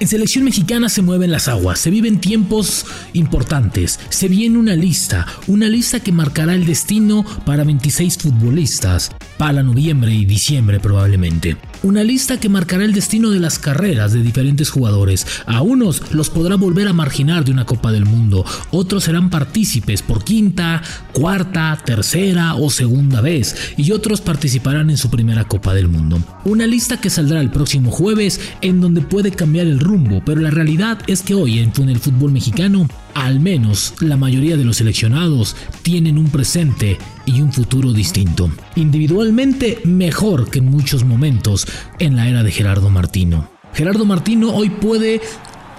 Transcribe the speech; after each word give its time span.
En 0.00 0.06
selección 0.06 0.44
mexicana 0.44 0.88
se 0.88 1.02
mueven 1.02 1.32
las 1.32 1.48
aguas, 1.48 1.80
se 1.80 1.90
viven 1.90 2.20
tiempos 2.20 2.86
importantes, 3.14 3.98
se 4.10 4.28
viene 4.28 4.56
una 4.56 4.76
lista, 4.76 5.26
una 5.48 5.66
lista 5.66 5.98
que 5.98 6.12
marcará 6.12 6.54
el 6.54 6.66
destino 6.66 7.24
para 7.44 7.64
26 7.64 8.16
futbolistas, 8.16 9.10
para 9.38 9.64
noviembre 9.64 10.14
y 10.14 10.24
diciembre 10.24 10.78
probablemente. 10.78 11.56
Una 11.82 12.02
lista 12.02 12.40
que 12.40 12.48
marcará 12.48 12.84
el 12.84 12.92
destino 12.92 13.30
de 13.30 13.38
las 13.38 13.60
carreras 13.60 14.12
de 14.12 14.22
diferentes 14.22 14.68
jugadores. 14.68 15.26
A 15.46 15.62
unos 15.62 16.12
los 16.12 16.28
podrá 16.28 16.56
volver 16.56 16.88
a 16.88 16.92
marginar 16.92 17.44
de 17.44 17.52
una 17.52 17.66
Copa 17.66 17.92
del 17.92 18.04
Mundo, 18.04 18.44
otros 18.70 19.04
serán 19.04 19.30
partícipes 19.30 20.02
por 20.02 20.24
quinta, 20.24 20.82
cuarta, 21.12 21.80
tercera 21.84 22.56
o 22.56 22.70
segunda 22.70 23.20
vez, 23.20 23.74
y 23.76 23.92
otros 23.92 24.20
participarán 24.20 24.90
en 24.90 24.96
su 24.96 25.08
primera 25.08 25.44
Copa 25.46 25.72
del 25.72 25.88
Mundo. 25.88 26.20
Una 26.44 26.66
lista 26.66 27.00
que 27.00 27.10
saldrá 27.10 27.40
el 27.40 27.50
próximo 27.50 27.90
jueves 27.92 28.40
en 28.60 28.80
donde 28.80 29.00
puede 29.00 29.30
cambiar 29.30 29.66
el 29.66 29.78
rumbo, 29.78 30.20
pero 30.24 30.40
la 30.40 30.50
realidad 30.50 30.98
es 31.06 31.22
que 31.22 31.34
hoy 31.34 31.60
en 31.60 31.88
el 31.88 32.00
fútbol 32.00 32.32
mexicano, 32.32 32.88
al 33.14 33.40
menos 33.40 33.94
la 34.00 34.16
mayoría 34.16 34.56
de 34.56 34.64
los 34.64 34.76
seleccionados 34.76 35.56
tienen 35.82 36.18
un 36.18 36.30
presente 36.30 36.98
y 37.26 37.40
un 37.40 37.52
futuro 37.52 37.92
distinto. 37.92 38.50
Individualmente 38.76 39.80
mejor 39.84 40.50
que 40.50 40.58
en 40.58 40.66
muchos 40.66 41.04
momentos 41.04 41.66
en 41.98 42.16
la 42.16 42.28
era 42.28 42.42
de 42.42 42.52
Gerardo 42.52 42.90
Martino. 42.90 43.50
Gerardo 43.74 44.04
Martino 44.04 44.54
hoy 44.54 44.70
puede 44.70 45.20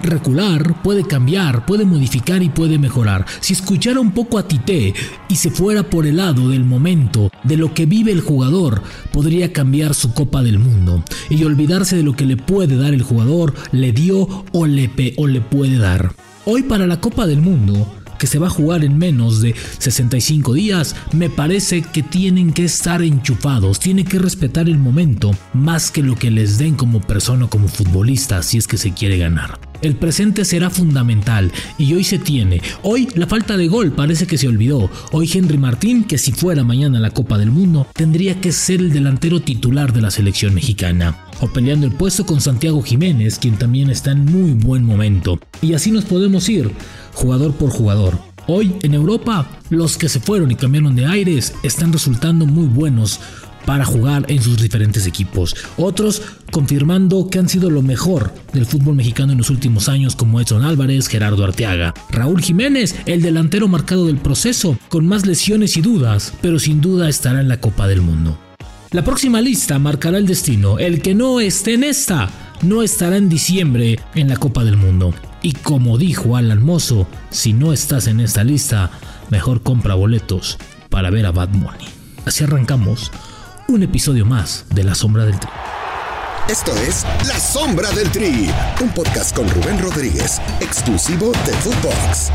recular, 0.02 0.82
puede 0.82 1.04
cambiar, 1.04 1.66
puede 1.66 1.84
modificar 1.84 2.42
y 2.42 2.48
puede 2.48 2.78
mejorar. 2.78 3.26
Si 3.40 3.52
escuchara 3.52 4.00
un 4.00 4.12
poco 4.12 4.38
a 4.38 4.46
Tite 4.46 4.94
y 5.28 5.36
se 5.36 5.50
fuera 5.50 5.82
por 5.82 6.06
el 6.06 6.16
lado 6.16 6.48
del 6.48 6.64
momento, 6.64 7.30
de 7.44 7.56
lo 7.56 7.74
que 7.74 7.86
vive 7.86 8.12
el 8.12 8.20
jugador, 8.20 8.82
podría 9.12 9.52
cambiar 9.52 9.94
su 9.94 10.12
Copa 10.14 10.42
del 10.42 10.58
Mundo 10.58 11.04
y 11.28 11.44
olvidarse 11.44 11.96
de 11.96 12.02
lo 12.02 12.14
que 12.14 12.26
le 12.26 12.36
puede 12.36 12.76
dar 12.76 12.94
el 12.94 13.02
jugador, 13.02 13.54
le 13.72 13.92
dio 13.92 14.44
o 14.52 14.66
le, 14.66 14.90
o 15.16 15.26
le 15.26 15.40
puede 15.40 15.78
dar. 15.78 16.12
Hoy 16.46 16.62
para 16.62 16.86
la 16.86 17.00
Copa 17.02 17.26
del 17.26 17.42
Mundo, 17.42 17.86
que 18.18 18.26
se 18.26 18.38
va 18.38 18.46
a 18.46 18.50
jugar 18.50 18.82
en 18.82 18.96
menos 18.96 19.42
de 19.42 19.54
65 19.78 20.54
días, 20.54 20.96
me 21.12 21.28
parece 21.28 21.82
que 21.82 22.02
tienen 22.02 22.54
que 22.54 22.64
estar 22.64 23.02
enchufados, 23.02 23.78
tienen 23.78 24.06
que 24.06 24.18
respetar 24.18 24.66
el 24.66 24.78
momento 24.78 25.32
más 25.52 25.90
que 25.90 26.02
lo 26.02 26.16
que 26.16 26.30
les 26.30 26.56
den 26.56 26.76
como 26.76 27.02
persona 27.02 27.44
o 27.44 27.50
como 27.50 27.68
futbolista 27.68 28.42
si 28.42 28.56
es 28.56 28.66
que 28.66 28.78
se 28.78 28.92
quiere 28.92 29.18
ganar. 29.18 29.60
El 29.82 29.96
presente 29.96 30.46
será 30.46 30.70
fundamental 30.70 31.52
y 31.76 31.92
hoy 31.92 32.04
se 32.04 32.18
tiene. 32.18 32.62
Hoy 32.82 33.08
la 33.14 33.26
falta 33.26 33.58
de 33.58 33.68
gol 33.68 33.92
parece 33.92 34.26
que 34.26 34.38
se 34.38 34.48
olvidó. 34.48 34.90
Hoy 35.12 35.30
Henry 35.32 35.58
Martín, 35.58 36.04
que 36.04 36.16
si 36.16 36.32
fuera 36.32 36.64
mañana 36.64 37.00
la 37.00 37.10
Copa 37.10 37.36
del 37.36 37.50
Mundo, 37.50 37.86
tendría 37.94 38.40
que 38.40 38.52
ser 38.52 38.80
el 38.80 38.92
delantero 38.92 39.40
titular 39.40 39.92
de 39.92 40.00
la 40.00 40.10
selección 40.10 40.54
mexicana. 40.54 41.18
O 41.40 41.48
peleando 41.48 41.86
el 41.86 41.92
puesto 41.92 42.26
con 42.26 42.40
Santiago 42.40 42.82
Jiménez, 42.82 43.38
quien 43.38 43.56
también 43.56 43.90
está 43.90 44.12
en 44.12 44.24
muy 44.24 44.52
buen 44.52 44.84
momento. 44.84 45.38
Y 45.62 45.74
así 45.74 45.90
nos 45.90 46.04
podemos 46.04 46.48
ir 46.48 46.70
jugador 47.14 47.54
por 47.54 47.70
jugador. 47.70 48.18
Hoy 48.46 48.74
en 48.82 48.94
Europa, 48.94 49.48
los 49.68 49.96
que 49.96 50.08
se 50.08 50.20
fueron 50.20 50.50
y 50.50 50.56
cambiaron 50.56 50.96
de 50.96 51.06
aires 51.06 51.54
están 51.62 51.92
resultando 51.92 52.46
muy 52.46 52.66
buenos 52.66 53.20
para 53.64 53.84
jugar 53.84 54.24
en 54.28 54.42
sus 54.42 54.60
diferentes 54.60 55.06
equipos. 55.06 55.54
Otros 55.76 56.22
confirmando 56.50 57.28
que 57.30 57.38
han 57.38 57.48
sido 57.48 57.70
lo 57.70 57.82
mejor 57.82 58.34
del 58.52 58.66
fútbol 58.66 58.96
mexicano 58.96 59.32
en 59.32 59.38
los 59.38 59.50
últimos 59.50 59.88
años 59.88 60.16
como 60.16 60.40
Edson 60.40 60.64
Álvarez, 60.64 61.08
Gerardo 61.08 61.44
Arteaga. 61.44 61.94
Raúl 62.10 62.42
Jiménez, 62.42 62.96
el 63.06 63.22
delantero 63.22 63.68
marcado 63.68 64.06
del 64.06 64.16
proceso, 64.16 64.78
con 64.88 65.06
más 65.06 65.26
lesiones 65.26 65.76
y 65.76 65.82
dudas, 65.82 66.32
pero 66.40 66.58
sin 66.58 66.80
duda 66.80 67.08
estará 67.08 67.40
en 67.40 67.48
la 67.48 67.60
Copa 67.60 67.86
del 67.86 68.00
Mundo. 68.00 68.38
La 68.92 69.04
próxima 69.04 69.40
lista 69.40 69.78
marcará 69.78 70.18
el 70.18 70.26
destino. 70.26 70.80
El 70.80 71.00
que 71.00 71.14
no 71.14 71.38
esté 71.38 71.74
en 71.74 71.84
esta 71.84 72.28
no 72.62 72.82
estará 72.82 73.16
en 73.18 73.28
diciembre 73.28 74.00
en 74.16 74.28
la 74.28 74.36
Copa 74.36 74.64
del 74.64 74.76
Mundo. 74.76 75.14
Y 75.42 75.52
como 75.52 75.96
dijo 75.96 76.36
Alan 76.36 76.60
Mozo, 76.60 77.06
si 77.30 77.52
no 77.52 77.72
estás 77.72 78.08
en 78.08 78.18
esta 78.18 78.42
lista, 78.42 78.90
mejor 79.30 79.62
compra 79.62 79.94
boletos 79.94 80.58
para 80.88 81.10
ver 81.10 81.24
a 81.26 81.30
Bad 81.30 81.50
Bunny. 81.50 81.86
Así 82.24 82.42
arrancamos 82.42 83.12
un 83.68 83.84
episodio 83.84 84.26
más 84.26 84.66
de 84.74 84.82
La 84.82 84.96
Sombra 84.96 85.24
del 85.24 85.38
Tri. 85.38 85.50
Esto 86.48 86.74
es 86.78 87.06
La 87.28 87.38
Sombra 87.38 87.92
del 87.92 88.10
Tri, 88.10 88.50
un 88.82 88.88
podcast 88.88 89.36
con 89.36 89.48
Rubén 89.50 89.78
Rodríguez, 89.78 90.40
exclusivo 90.60 91.30
de 91.46 91.52
Footbox. 91.52 92.32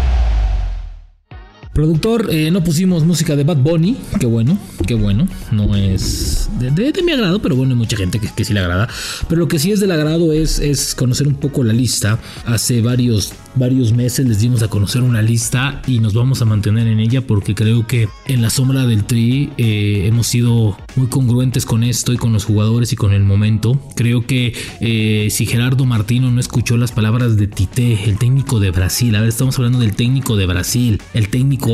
Productor, 1.75 2.27
eh, 2.29 2.51
no 2.51 2.63
pusimos 2.63 3.03
música 3.03 3.35
de 3.35 3.43
Bad 3.43 3.57
Bunny, 3.57 3.97
qué 4.17 4.25
bueno, 4.25 4.57
qué 4.87 4.93
bueno, 4.93 5.27
no 5.51 5.75
es 5.75 6.49
de, 6.57 7.03
mi 7.03 7.11
agrado, 7.11 7.41
pero 7.41 7.57
bueno, 7.57 7.73
hay 7.73 7.77
mucha 7.77 7.97
gente 7.97 8.17
que, 8.17 8.45
sí 8.45 8.53
le 8.53 8.61
agrada. 8.61 8.87
Pero 9.27 9.41
lo 9.41 9.49
que 9.49 9.59
sí 9.59 9.73
es 9.73 9.81
del 9.81 9.91
agrado 9.91 10.31
es, 10.31 10.59
es 10.59 10.95
conocer 10.95 11.27
un 11.27 11.35
poco 11.35 11.65
la 11.65 11.73
lista. 11.73 12.17
Hace 12.45 12.79
varios 12.79 13.33
varios 13.55 13.93
meses 13.93 14.27
les 14.27 14.39
dimos 14.39 14.61
a 14.63 14.67
conocer 14.67 15.01
una 15.01 15.21
lista 15.21 15.81
y 15.87 15.99
nos 15.99 16.13
vamos 16.13 16.41
a 16.41 16.45
mantener 16.45 16.87
en 16.87 16.99
ella 16.99 17.25
porque 17.25 17.55
creo 17.55 17.87
que 17.87 18.09
en 18.27 18.41
la 18.41 18.49
sombra 18.49 18.85
del 18.85 19.05
tri 19.05 19.51
eh, 19.57 20.03
hemos 20.07 20.27
sido 20.27 20.77
muy 20.95 21.07
congruentes 21.07 21.65
con 21.65 21.83
esto 21.83 22.13
y 22.13 22.17
con 22.17 22.33
los 22.33 22.45
jugadores 22.45 22.91
y 22.93 22.95
con 22.95 23.13
el 23.13 23.23
momento. 23.23 23.79
Creo 23.95 24.25
que 24.25 24.53
eh, 24.81 25.27
si 25.31 25.45
Gerardo 25.45 25.85
Martino 25.85 26.31
no 26.31 26.39
escuchó 26.39 26.77
las 26.77 26.91
palabras 26.91 27.37
de 27.37 27.47
Tite, 27.47 28.09
el 28.09 28.17
técnico 28.17 28.59
de 28.59 28.71
Brasil, 28.71 29.15
a 29.15 29.21
ver, 29.21 29.29
estamos 29.29 29.57
hablando 29.57 29.79
del 29.79 29.95
técnico 29.95 30.35
de 30.35 30.45
Brasil, 30.45 31.01
el 31.13 31.29
técnico, 31.29 31.64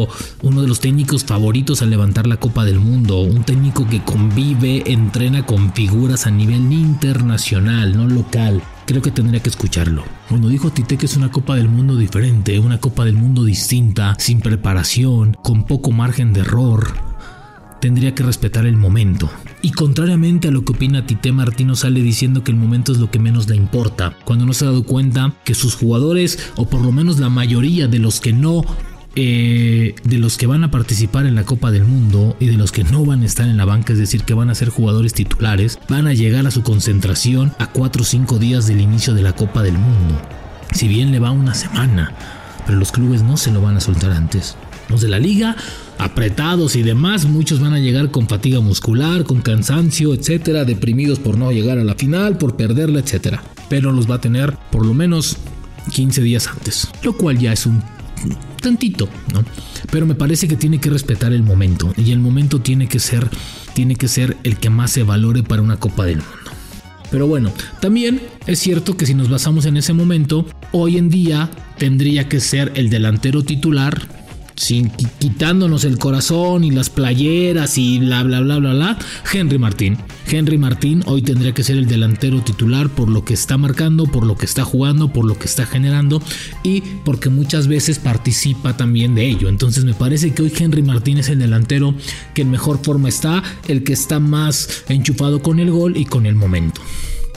uno 0.42 0.62
de 0.62 0.68
los 0.68 0.80
técnicos 0.80 1.24
favoritos 1.24 1.82
al 1.82 1.90
levantar 1.90 2.28
la 2.28 2.38
Copa 2.38 2.66
del 2.66 2.80
Mundo, 2.80 3.22
un 3.22 3.44
técnico 3.44 3.88
que 3.88 4.04
convive, 4.04 4.84
entrena 4.92 5.46
con 5.46 5.74
figuras 5.74 6.28
a 6.28 6.32
nivel 6.32 6.72
internacional, 6.72 7.96
no 7.96 8.08
local 8.08 8.62
creo 8.86 9.02
que 9.02 9.12
tendría 9.12 9.42
que 9.42 9.50
escucharlo. 9.50 10.04
Cuando 10.28 10.50
dijo 10.50 10.72
Tite 10.72 10.98
que 10.98 11.06
es 11.06 11.16
una 11.16 11.32
Copa 11.32 11.56
del 11.56 11.70
Mundo 11.70 11.96
diferente, 11.96 12.60
una 12.60 12.80
Copa 12.80 13.06
del 13.06 13.16
Mundo 13.16 13.46
distinta, 13.46 14.16
sin 14.20 14.42
preparación, 14.42 15.38
con 15.42 15.64
poco 15.64 15.92
margen 15.92 16.34
de 16.34 16.42
error, 16.42 16.94
tendría 17.80 18.14
que 18.14 18.24
respetar 18.24 18.66
el 18.66 18.78
momento. 18.78 19.30
Y 19.62 19.72
contrariamente 19.72 20.48
a 20.48 20.52
lo 20.52 20.66
que 20.66 20.74
opina 20.74 21.06
Tite, 21.06 21.32
Martino 21.32 21.76
sale 21.76 22.02
diciendo 22.02 22.44
que 22.44 22.52
el 22.52 22.58
momento 22.58 22.92
es 22.92 23.00
lo 23.00 23.10
que 23.10 23.20
menos 23.20 23.50
le 23.50 23.56
importa, 23.56 24.16
cuando 24.26 24.46
no 24.46 24.54
se 24.54 24.66
ha 24.66 24.70
dado 24.70 24.84
cuenta 24.84 25.34
que 25.44 25.54
sus 25.54 25.76
jugadores, 25.76 26.52
o 26.56 26.68
por 26.68 26.82
lo 26.82 26.92
menos 26.92 27.20
la 27.20 27.30
mayoría 27.30 27.88
de 27.88 28.00
los 28.00 28.22
que 28.22 28.34
no 28.34 28.64
eh, 29.16 29.96
de 30.04 30.18
los 30.18 30.38
que 30.38 30.48
van 30.48 30.64
a 30.64 30.72
participar 30.72 31.26
en 31.26 31.36
la 31.36 31.44
Copa 31.44 31.70
del 31.70 31.84
Mundo 31.84 32.38
y 32.40 32.46
de 32.46 32.58
los 32.58 32.72
que 32.72 32.86
no 32.86 33.04
van 33.04 33.24
a 33.24 33.26
estar 33.26 33.48
en 33.48 33.58
la 33.58 33.66
banca, 33.66 33.92
es 33.92 34.00
decir, 34.00 34.24
que 34.24 34.34
van 34.34 34.50
a 34.50 34.56
ser 34.56 34.70
jugadores 34.70 35.14
titulares, 35.14 35.80
van 35.90 36.08
a 36.08 36.14
llegar 36.14 36.48
a 36.48 36.52
su 36.52 36.64
concentración 36.64 37.54
a 37.60 37.68
4 37.68 38.02
o 38.02 38.06
5 38.06 38.40
días 38.40 38.68
del 38.68 38.80
inicio 38.80 39.14
de 39.14 39.22
la 39.22 39.34
Copa 39.34 39.64
del 39.64 39.78
Mundo. 39.78 40.22
Si 40.72 40.88
bien 40.88 41.12
le 41.12 41.20
va 41.20 41.32
una 41.32 41.54
semana, 41.54 42.14
pero 42.66 42.80
los 42.80 42.92
clubes 42.94 43.22
no 43.22 43.36
se 43.36 43.52
lo 43.52 43.62
van 43.62 43.76
a 43.76 43.82
soltar 43.82 44.12
antes. 44.12 44.56
Los 44.88 45.02
de 45.02 45.10
la 45.10 45.20
liga, 45.20 45.56
apretados 45.98 46.76
y 46.76 46.84
demás, 46.84 47.26
muchos 47.26 47.60
van 47.60 47.74
a 47.74 47.80
llegar 47.80 48.12
con 48.12 48.28
fatiga 48.28 48.62
muscular, 48.62 49.26
con 49.26 49.42
cansancio, 49.42 50.14
etcétera, 50.14 50.64
deprimidos 50.64 51.20
por 51.20 51.38
no 51.38 51.52
llegar 51.52 51.78
a 51.78 51.84
la 51.84 51.96
final, 51.96 52.38
por 52.38 52.56
perderla, 52.56 53.00
etcétera. 53.00 53.44
Pero 53.70 53.92
los 53.92 54.10
va 54.10 54.16
a 54.16 54.22
tener 54.22 54.58
por 54.72 54.86
lo 54.86 54.94
menos 54.94 55.38
15 55.92 56.22
días 56.22 56.48
antes, 56.48 56.90
lo 57.04 57.18
cual 57.18 57.40
ya 57.40 57.52
es 57.52 57.66
un 57.66 57.84
tantito, 58.62 59.10
¿no? 59.34 59.44
Pero 59.92 60.06
me 60.06 60.16
parece 60.16 60.48
que 60.48 60.56
tiene 60.56 60.80
que 60.80 60.90
respetar 60.90 61.34
el 61.34 61.44
momento 61.44 61.94
y 61.98 62.12
el 62.12 62.20
momento 62.20 62.62
tiene 62.62 62.88
que 62.88 63.00
ser 63.00 63.30
tiene 63.74 63.96
que 63.96 64.08
ser 64.08 64.38
el 64.44 64.58
que 64.58 64.70
más 64.70 64.92
se 64.92 65.04
valore 65.04 65.44
para 65.44 65.62
una 65.62 65.78
Copa 65.78 66.06
del 66.06 66.18
Mundo. 66.18 66.52
Pero 67.10 67.28
bueno, 67.28 67.52
también 67.82 68.22
es 68.48 68.60
cierto 68.60 68.96
que 68.96 69.06
si 69.06 69.14
nos 69.14 69.30
basamos 69.30 69.66
en 69.66 69.76
ese 69.76 69.94
momento, 69.94 70.46
hoy 70.72 70.98
en 70.98 71.10
día 71.10 71.50
tendría 71.78 72.30
que 72.30 72.40
ser 72.40 72.72
el 72.76 72.90
delantero 72.90 73.44
titular 73.44 74.08
sin 74.62 74.92
quitándonos 74.92 75.86
el 75.86 75.98
corazón 75.98 76.64
y 76.64 76.72
las 76.72 76.90
playeras 76.90 77.78
y 77.78 78.00
bla 78.00 78.22
bla 78.24 78.42
bla 78.42 78.60
bla 78.60 78.74
bla, 78.74 79.00
Henry 79.34 79.58
Martín. 79.58 79.98
Henry 80.28 80.58
Martín 80.58 81.04
hoy 81.08 81.24
tendría 81.24 81.54
que 81.54 81.64
ser 81.64 81.78
el 81.78 81.88
delantero 81.88 82.42
titular 82.42 82.90
por 82.90 83.10
lo 83.10 83.26
que 83.26 83.34
está 83.34 83.58
marcando, 83.58 84.06
por 84.06 84.26
lo 84.26 84.36
que 84.36 84.46
está 84.46 84.64
jugando, 84.64 85.12
por 85.12 85.26
lo 85.26 85.38
que 85.38 85.46
está 85.46 85.66
generando 85.66 86.22
y 86.64 86.82
porque 87.04 87.30
muchas 87.30 87.68
veces 87.68 87.98
participa 87.98 88.78
también 88.78 89.16
de 89.16 89.28
ello. 89.28 89.50
Entonces 89.50 89.84
me 89.84 89.96
parece 89.96 90.32
que 90.34 90.44
hoy 90.44 90.54
Henry 90.56 90.84
Martín 90.84 91.18
es 91.18 91.30
el 91.30 91.40
delantero 91.40 91.96
que 92.36 92.44
en 92.44 92.52
mejor 92.52 92.84
forma 92.84 93.10
está, 93.10 93.44
el 93.68 93.84
que 93.84 93.94
está 93.94 94.20
más 94.20 94.84
enchufado 94.88 95.42
con 95.42 95.60
el 95.60 95.72
gol 95.72 95.98
y 95.98 96.06
con 96.06 96.28
el 96.28 96.36
momento. 96.36 96.82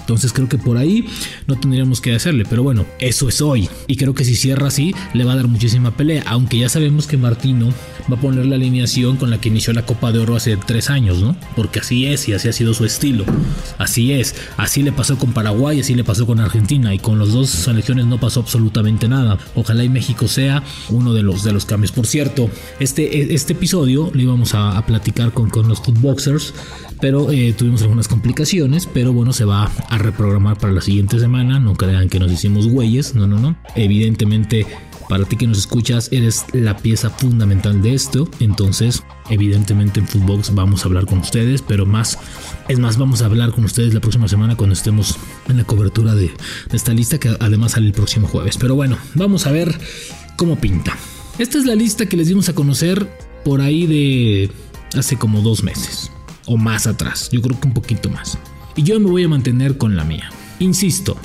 Entonces 0.05 0.35
creo 0.35 0.51
que 0.51 0.59
por 0.59 0.77
ahí 0.77 1.07
no 1.47 1.57
tendríamos 1.59 2.03
que 2.03 2.15
hacerle. 2.15 2.45
Pero 2.45 2.63
bueno, 2.63 2.85
eso 2.99 3.27
es 3.27 3.41
hoy. 3.41 3.71
Y 3.87 3.97
creo 3.97 4.15
que 4.15 4.25
si 4.25 4.37
cierra 4.37 4.67
así, 4.67 4.95
le 5.15 5.25
va 5.25 5.33
a 5.33 5.37
dar 5.37 5.49
muchísima 5.49 5.97
pelea. 5.97 6.23
Aunque 6.27 6.59
ya 6.59 6.69
sabemos 6.69 7.07
que 7.07 7.17
Martino 7.17 7.73
va 8.13 8.19
a 8.19 8.21
poner 8.21 8.45
la 8.45 8.57
alineación 8.57 9.17
con 9.17 9.31
la 9.31 9.41
que 9.41 9.49
inició 9.49 9.73
la 9.73 9.87
Copa 9.87 10.13
de 10.13 10.19
Oro 10.19 10.37
hace 10.37 10.59
tres 10.59 10.91
años, 10.91 11.23
¿no? 11.23 11.37
Porque 11.57 11.79
así 11.79 12.07
es 12.07 12.29
y 12.29 12.35
así 12.35 12.49
ha 12.49 12.53
sido 12.53 12.75
su 12.75 12.85
estilo. 12.85 13.25
Así 13.79 14.13
es. 14.13 14.35
Así 14.59 14.83
le 14.83 14.93
pasó 14.93 15.19
con 15.19 15.33
Paraguay, 15.33 15.81
así 15.81 15.95
le 15.95 16.05
pasó 16.05 16.27
con 16.27 16.39
Argentina. 16.39 16.93
Y 16.93 16.99
con 16.99 17.19
los 17.19 17.33
dos 17.33 17.49
selecciones 17.49 18.05
no 18.05 18.21
pasó 18.21 18.41
absolutamente 18.41 19.09
nada. 19.09 19.39
Ojalá 19.55 19.85
y 19.85 19.89
México 19.89 20.29
sea 20.29 20.63
uno 20.91 21.15
de 21.15 21.23
los, 21.23 21.45
de 21.45 21.53
los 21.53 21.65
cambios. 21.65 21.93
Por 21.93 22.07
cierto, 22.07 22.51
este, 22.79 23.33
este 23.35 23.55
episodio 23.55 24.11
lo 24.13 24.21
íbamos 24.21 24.55
a, 24.55 24.85
platicar 24.85 25.33
con, 25.33 25.49
con 25.49 25.67
los 25.67 25.81
footboxers 25.81 26.53
pero 27.05 27.31
eh, 27.31 27.53
tuvimos 27.53 27.83
algunas 27.83 28.09
complicaciones, 28.09 28.87
pero 28.87 29.13
bueno, 29.13 29.35
se 29.35 29.45
va 29.45 29.71
a 29.91 29.99
reprogramar 29.99 30.57
para 30.57 30.73
la 30.73 30.81
siguiente 30.81 31.19
semana, 31.19 31.61
no 31.61 31.75
crean 31.75 32.09
que 32.09 32.19
nos 32.19 32.33
hicimos 32.33 32.67
güeyes, 32.67 33.15
no, 33.15 33.27
no, 33.27 33.39
no, 33.39 33.59
evidentemente 33.75 34.67
para 35.07 35.27
ti 35.27 35.37
que 35.37 35.47
nos 35.47 35.59
escuchas, 35.59 36.09
eres 36.13 36.47
la 36.55 36.79
pieza 36.79 37.11
fundamental 37.11 37.83
de 37.83 37.93
esto. 37.93 38.27
Entonces, 38.41 39.03
evidentemente 39.29 40.01
en 40.01 40.09
Footbox 40.09 40.55
vamos 40.55 40.83
a 40.83 40.87
hablar 40.87 41.05
con 41.05 41.19
ustedes, 41.19 41.61
pero 41.61 41.85
más, 41.85 42.17
es 42.69 42.79
más, 42.79 42.97
vamos 42.97 43.21
a 43.21 43.27
hablar 43.27 43.51
con 43.51 43.67
ustedes 43.67 43.93
la 43.93 44.01
próxima 44.01 44.27
semana 44.27 44.57
cuando 44.57 44.73
estemos 44.73 45.19
en 45.51 45.59
la 45.59 45.65
cobertura 45.65 46.15
de, 46.15 46.29
de 46.71 46.77
esta 46.77 46.95
lista 46.95 47.19
que 47.19 47.37
además 47.39 47.73
sale 47.73 47.89
el 47.89 47.93
próximo 47.93 48.29
jueves. 48.29 48.57
Pero 48.57 48.77
bueno, 48.77 48.97
vamos 49.13 49.47
a 49.47 49.53
ver 49.53 49.79
cómo 50.39 50.57
pinta. 50.57 50.97
Esta 51.39 51.59
es 51.59 51.67
la 51.67 51.75
lista 51.75 52.07
que 52.07 52.17
les 52.17 52.29
dimos 52.29 52.49
a 52.49 52.55
conocer 52.55 53.07
por 53.45 53.61
ahí 53.61 53.87
de 53.87 54.51
hace 54.99 55.19
como 55.19 55.43
dos 55.43 55.63
meses 55.63 56.14
o 56.47 56.57
más 56.57 56.87
atrás. 56.87 57.29
Yo 57.31 57.41
creo 57.43 57.59
que 57.59 57.69
un 57.69 57.75
poquito 57.75 58.09
más. 58.11 58.39
Y 58.77 58.83
yo 58.83 58.99
me 59.01 59.11
voy 59.11 59.25
a 59.25 59.29
mantener 59.29 59.79
con 59.79 59.97
la 59.97 60.05
mía. 60.05 60.31
Insisto, 60.59 61.17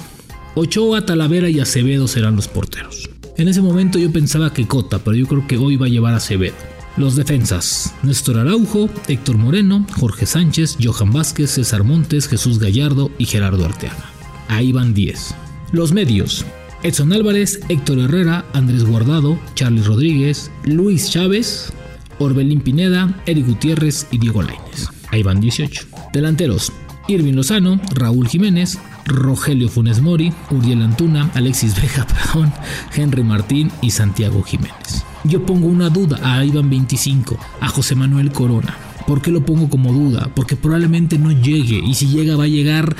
Ochoa, 0.55 1.05
Talavera 1.05 1.49
y 1.49 1.59
Acevedo 1.59 2.07
serán 2.07 2.35
los 2.35 2.47
porteros. 2.47 3.09
En 3.37 3.47
ese 3.47 3.61
momento 3.61 3.97
yo 3.99 4.11
pensaba 4.11 4.53
que 4.53 4.67
Cota, 4.67 4.99
pero 4.99 5.15
yo 5.15 5.25
creo 5.25 5.47
que 5.47 5.57
hoy 5.57 5.77
va 5.77 5.85
a 5.85 5.89
llevar 5.89 6.13
a 6.13 6.17
Acevedo. 6.17 6.55
Los 6.97 7.15
defensas, 7.15 7.93
Néstor 8.03 8.37
Araujo, 8.39 8.89
Héctor 9.07 9.37
Moreno, 9.37 9.85
Jorge 9.97 10.25
Sánchez, 10.25 10.77
Johan 10.83 11.13
Vázquez, 11.13 11.51
César 11.51 11.83
Montes, 11.83 12.27
Jesús 12.27 12.59
Gallardo 12.59 13.11
y 13.17 13.25
Gerardo 13.25 13.63
Arteaga. 13.65 14.11
Ahí 14.49 14.73
van 14.73 14.93
10. 14.93 15.33
Los 15.71 15.93
medios, 15.93 16.45
Edson 16.83 17.13
Álvarez, 17.13 17.61
Héctor 17.69 17.99
Herrera, 17.99 18.43
Andrés 18.53 18.83
Guardado, 18.83 19.39
Charles 19.53 19.85
Rodríguez, 19.85 20.51
Luis 20.65 21.09
Chávez, 21.09 21.71
Orbelín 22.19 22.59
Pineda, 22.59 23.21
Eric 23.25 23.47
Gutiérrez 23.47 24.07
y 24.11 24.17
Diego 24.17 24.41
Lainez. 24.41 24.89
Ahí 25.11 25.23
van 25.23 25.39
18. 25.39 25.87
Delanteros, 26.13 26.71
Irving 27.07 27.33
Lozano, 27.33 27.81
Raúl 27.93 28.27
Jiménez, 28.27 28.77
Rogelio 29.05 29.69
Funes 29.69 30.01
Mori, 30.01 30.31
Uriel 30.51 30.81
Antuna, 30.81 31.31
Alexis 31.33 31.75
Vega, 31.75 32.05
perdón, 32.33 32.53
Henry 32.95 33.23
Martín 33.23 33.71
y 33.81 33.91
Santiago 33.91 34.43
Jiménez. 34.43 35.03
Yo 35.23 35.45
pongo 35.45 35.67
una 35.67 35.89
duda 35.89 36.19
a 36.23 36.45
Iván 36.45 36.69
25, 36.69 37.37
a 37.59 37.67
José 37.67 37.95
Manuel 37.95 38.31
Corona. 38.31 38.77
¿Por 39.07 39.21
qué 39.21 39.31
lo 39.31 39.43
pongo 39.43 39.69
como 39.69 39.91
duda? 39.91 40.29
Porque 40.35 40.55
probablemente 40.55 41.17
no 41.17 41.31
llegue 41.31 41.81
y 41.83 41.95
si 41.95 42.07
llega 42.07 42.35
va 42.35 42.43
a 42.43 42.47
llegar 42.47 42.95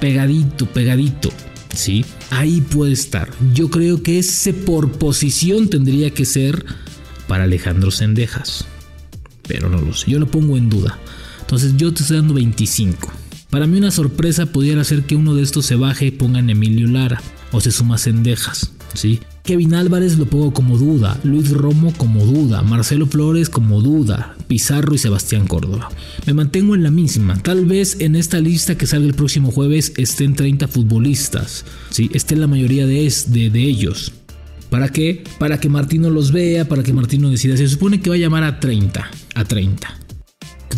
pegadito, 0.00 0.66
pegadito. 0.66 1.30
¿Sí? 1.74 2.04
Ahí 2.30 2.60
puede 2.60 2.92
estar. 2.92 3.28
Yo 3.52 3.68
creo 3.68 4.02
que 4.02 4.18
ese 4.18 4.54
por 4.54 4.92
posición 4.92 5.68
tendría 5.68 6.10
que 6.10 6.24
ser 6.24 6.64
para 7.28 7.44
Alejandro 7.44 7.90
Sendejas. 7.90 8.64
Pero 9.46 9.68
no 9.68 9.80
lo 9.80 9.92
sé, 9.92 10.10
yo 10.10 10.18
lo 10.18 10.26
pongo 10.26 10.56
en 10.56 10.70
duda. 10.70 10.98
Entonces 11.44 11.76
yo 11.76 11.92
te 11.92 12.02
estoy 12.02 12.16
dando 12.16 12.34
25. 12.34 13.12
Para 13.50 13.66
mí 13.66 13.78
una 13.78 13.90
sorpresa 13.90 14.46
pudiera 14.46 14.82
ser 14.82 15.02
que 15.02 15.14
uno 15.14 15.34
de 15.34 15.42
estos 15.42 15.66
se 15.66 15.76
baje 15.76 16.06
y 16.06 16.10
pongan 16.10 16.50
Emilio 16.50 16.88
Lara 16.88 17.22
o 17.52 17.60
se 17.60 17.70
suma 17.70 17.98
Cendejas, 17.98 18.72
¿sí? 18.94 19.20
Kevin 19.44 19.74
Álvarez 19.74 20.18
lo 20.18 20.26
pongo 20.26 20.52
como 20.52 20.78
duda, 20.78 21.20
Luis 21.22 21.50
Romo 21.50 21.92
como 21.96 22.24
duda, 22.24 22.62
Marcelo 22.62 23.06
Flores 23.06 23.50
como 23.50 23.82
duda, 23.82 24.34
Pizarro 24.48 24.94
y 24.94 24.98
Sebastián 24.98 25.46
Córdoba. 25.46 25.90
Me 26.26 26.32
mantengo 26.32 26.74
en 26.74 26.82
la 26.82 26.90
misma, 26.90 27.40
tal 27.42 27.66
vez 27.66 28.00
en 28.00 28.16
esta 28.16 28.40
lista 28.40 28.76
que 28.76 28.86
salga 28.86 29.06
el 29.06 29.14
próximo 29.14 29.52
jueves 29.52 29.92
estén 29.98 30.34
30 30.34 30.66
futbolistas, 30.66 31.64
¿sí? 31.90 32.10
estén 32.14 32.40
la 32.40 32.46
mayoría 32.46 32.86
de, 32.86 33.12
de, 33.28 33.50
de 33.50 33.62
ellos. 33.62 34.12
¿Para 34.70 34.88
qué? 34.88 35.22
Para 35.38 35.60
que 35.60 35.68
Martino 35.68 36.10
los 36.10 36.32
vea, 36.32 36.66
para 36.66 36.82
que 36.82 36.92
Martino 36.92 37.30
decida. 37.30 37.56
Se 37.56 37.68
supone 37.68 38.00
que 38.00 38.10
va 38.10 38.16
a 38.16 38.18
llamar 38.18 38.42
a 38.42 38.58
30, 38.58 39.08
a 39.34 39.44
30 39.44 40.03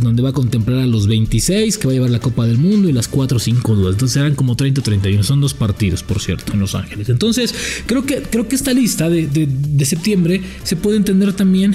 donde 0.01 0.23
va 0.23 0.31
a 0.31 0.33
contemplar 0.33 0.81
a 0.81 0.87
los 0.87 1.07
26 1.07 1.79
que 1.79 1.87
va 1.87 1.93
a 1.93 1.95
llevar 1.95 2.11
la 2.11 2.21
Copa 2.21 2.47
del 2.47 2.59
Mundo 2.59 2.89
y 2.89 2.93
las 2.93 3.09
4 3.09 3.37
o 3.37 3.41
5 3.41 3.75
dudas. 3.75 3.95
Entonces 3.95 4.15
serán 4.15 4.35
como 4.35 4.57
30 4.57 4.81
o 4.81 4.85
31. 4.85 5.23
Son 5.23 5.41
dos 5.41 5.55
partidos, 5.55 6.03
por 6.03 6.21
cierto, 6.21 6.53
en 6.53 6.61
Los 6.61 6.75
Ángeles. 6.75 7.09
Entonces, 7.09 7.55
creo 7.87 8.05
que, 8.05 8.23
creo 8.23 8.47
que 8.49 8.57
esta 8.57 8.73
lista 8.73 9.09
de, 9.09 9.27
de 9.27 9.85
septiembre 9.85 10.43
se 10.65 10.77
puede 10.77 10.99
entender 10.99 11.33
también 11.33 11.75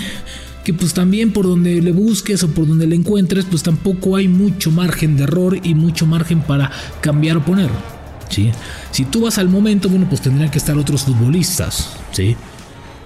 que 0.63 0.73
pues 0.73 0.93
también 0.93 1.31
por 1.31 1.45
donde 1.45 1.81
le 1.81 1.91
busques 1.91 2.43
o 2.43 2.49
por 2.49 2.67
donde 2.67 2.87
le 2.87 2.95
encuentres, 2.95 3.45
pues 3.45 3.63
tampoco 3.63 4.15
hay 4.15 4.27
mucho 4.27 4.71
margen 4.71 5.17
de 5.17 5.23
error 5.23 5.57
y 5.61 5.73
mucho 5.73 6.05
margen 6.05 6.41
para 6.41 6.71
cambiar 7.01 7.37
o 7.37 7.45
poner. 7.45 7.69
¿sí? 8.29 8.51
Si 8.91 9.05
tú 9.05 9.21
vas 9.21 9.37
al 9.37 9.49
momento, 9.49 9.89
bueno, 9.89 10.07
pues 10.07 10.21
tendrían 10.21 10.51
que 10.51 10.57
estar 10.57 10.77
otros 10.77 11.03
futbolistas, 11.03 11.89
¿sí? 12.11 12.35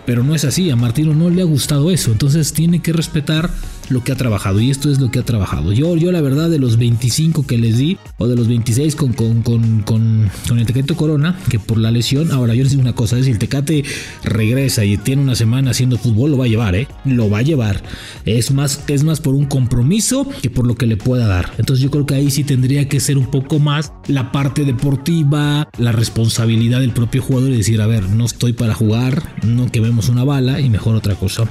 Pero 0.06 0.24
no 0.24 0.36
es 0.36 0.46
así, 0.46 0.69
a 0.69 0.75
Martino 0.75 1.16
no 1.16 1.30
le 1.30 1.42
ha 1.42 1.46
gustado 1.46 1.90
eso, 1.90 2.12
entonces 2.12 2.54
tiene 2.54 2.81
que 2.81 2.94
respetar 2.94 3.50
lo 3.90 4.04
que 4.04 4.12
ha 4.12 4.16
trabajado 4.16 4.60
y 4.60 4.72
esto 4.72 4.92
es 4.92 5.00
lo 5.00 5.12
que 5.12 5.20
ha 5.20 5.24
trabajado. 5.24 5.72
Yo, 5.72 5.96
yo 5.98 6.12
la 6.12 6.22
verdad 6.22 6.50
de 6.50 6.60
los 6.60 6.78
25 6.78 7.46
que 7.46 7.58
les 7.58 7.78
di 7.78 7.98
o 8.18 8.28
de 8.28 8.36
los 8.36 8.48
26 8.48 8.96
con, 8.96 9.14
con, 9.14 9.42
con, 9.42 9.82
con, 9.84 10.30
el 10.58 10.66
Tecate 10.66 10.96
Corona, 10.96 11.38
que 11.50 11.60
por 11.60 11.78
la 11.78 11.92
lesión, 11.92 12.32
ahora 12.32 12.54
yo 12.56 12.64
les 12.64 12.72
digo 12.72 12.82
una 12.82 12.96
cosa, 12.96 13.18
es 13.18 13.26
si 13.26 13.32
el 13.32 13.40
Tecate 13.40 13.84
regresa 14.24 14.86
y 14.86 14.98
tiene 14.98 15.22
una 15.22 15.36
semana 15.36 15.72
haciendo 15.72 15.98
fútbol, 15.98 16.32
lo 16.32 16.38
va 16.38 16.46
a 16.46 16.48
llevar, 16.48 16.76
¿eh? 16.76 16.88
Lo 17.04 17.30
va 17.30 17.40
a 17.40 17.42
llevar. 17.42 17.84
Es 18.26 18.52
más, 18.52 18.84
es 18.88 19.04
más 19.04 19.22
por 19.22 19.36
un 19.36 19.46
compromiso 19.46 20.28
que 20.42 20.50
por 20.50 20.66
lo 20.66 20.76
que 20.76 20.86
le 20.86 20.98
pueda 20.98 21.28
dar. 21.28 21.52
Entonces 21.58 21.84
yo 21.84 21.92
creo 21.92 22.06
que 22.06 22.16
ahí 22.16 22.32
sí 22.32 22.44
tendría 22.44 22.88
que 22.88 23.00
ser 23.00 23.18
un 23.18 23.28
poco 23.28 23.60
más 23.60 23.94
la 24.08 24.32
parte 24.32 24.66
deportiva, 24.66 25.70
la 25.78 25.92
responsabilidad 25.92 26.80
del 26.80 26.92
propio 26.92 27.22
jugador 27.22 27.52
y 27.52 27.58
decir, 27.58 27.82
a 27.82 27.88
ver, 27.88 28.10
no 28.10 28.26
estoy 28.26 28.54
para 28.54 28.74
jugar, 28.74 29.24
no 29.44 29.72
quememos 29.72 30.10
una 30.10 30.24
bala 30.24 30.60
y 30.60 30.70
mejor 30.70 30.96
otra 30.96 31.16
cosa. 31.16 31.48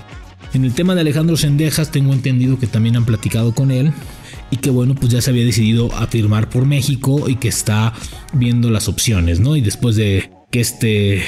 En 0.54 0.64
el 0.64 0.72
tema 0.72 0.94
de 0.94 1.00
Alejandro 1.00 1.36
Sendejas 1.36 1.90
tengo 1.90 2.12
entendido 2.12 2.60
que 2.60 2.68
también 2.68 2.94
han 2.94 3.04
platicado 3.04 3.52
con 3.56 3.72
él 3.72 3.92
y 4.52 4.58
que 4.58 4.70
bueno, 4.70 4.94
pues 4.94 5.10
ya 5.10 5.20
se 5.20 5.30
había 5.30 5.44
decidido 5.44 5.92
a 5.92 6.06
firmar 6.06 6.48
por 6.48 6.64
México 6.64 7.28
y 7.28 7.34
que 7.34 7.48
está 7.48 7.92
viendo 8.32 8.70
las 8.70 8.88
opciones, 8.88 9.40
¿no? 9.40 9.56
Y 9.56 9.62
después 9.62 9.96
de 9.96 10.30
que 10.52 10.60
este 10.60 11.24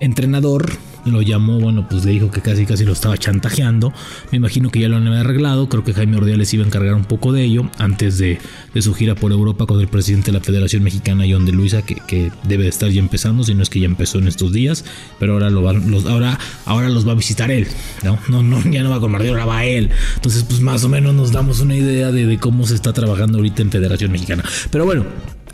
entrenador 0.00 0.72
lo 1.10 1.22
llamó, 1.22 1.60
bueno, 1.60 1.86
pues 1.88 2.04
le 2.04 2.12
dijo 2.12 2.30
que 2.30 2.40
casi 2.40 2.66
casi 2.66 2.84
lo 2.84 2.92
estaba 2.92 3.16
chantajeando. 3.16 3.92
Me 4.30 4.36
imagino 4.36 4.70
que 4.70 4.80
ya 4.80 4.88
lo 4.88 4.96
han 4.96 5.06
arreglado. 5.08 5.68
Creo 5.68 5.84
que 5.84 5.92
Jaime 5.92 6.16
Ordiales 6.16 6.52
iba 6.54 6.64
a 6.64 6.66
encargar 6.66 6.94
un 6.94 7.04
poco 7.04 7.32
de 7.32 7.44
ello 7.44 7.70
antes 7.78 8.18
de, 8.18 8.38
su 8.80 8.94
gira 8.94 9.14
por 9.14 9.32
Europa 9.32 9.66
con 9.66 9.80
el 9.80 9.88
presidente 9.88 10.26
de 10.26 10.38
la 10.38 10.44
Federación 10.44 10.82
Mexicana, 10.82 11.24
John 11.28 11.46
de 11.46 11.52
Luisa, 11.52 11.82
que, 11.82 12.30
debe 12.44 12.64
de 12.64 12.68
estar 12.68 12.90
ya 12.90 13.00
empezando, 13.00 13.44
si 13.44 13.54
no 13.54 13.62
es 13.62 13.70
que 13.70 13.80
ya 13.80 13.86
empezó 13.86 14.18
en 14.18 14.28
estos 14.28 14.52
días. 14.52 14.84
Pero 15.18 15.34
ahora, 15.34 15.50
lo 15.50 15.62
va, 15.62 15.72
los, 15.72 16.06
ahora, 16.06 16.38
ahora 16.64 16.88
los 16.88 17.06
va 17.06 17.12
a 17.12 17.16
visitar 17.16 17.50
él. 17.50 17.66
¿no? 18.02 18.18
No, 18.28 18.42
no, 18.42 18.62
ya 18.70 18.82
no 18.82 18.90
va 18.90 19.00
con 19.00 19.12
Martino, 19.12 19.32
ahora 19.32 19.46
va 19.46 19.64
él. 19.64 19.90
Entonces, 20.16 20.44
pues 20.44 20.60
más 20.60 20.84
o 20.84 20.88
menos 20.88 21.14
nos 21.14 21.32
damos 21.32 21.60
una 21.60 21.76
idea 21.76 22.10
de, 22.10 22.26
de 22.26 22.38
cómo 22.38 22.66
se 22.66 22.74
está 22.74 22.92
trabajando 22.92 23.38
ahorita 23.38 23.62
en 23.62 23.70
Federación 23.70 24.12
Mexicana. 24.12 24.44
Pero 24.70 24.84
bueno, 24.84 25.04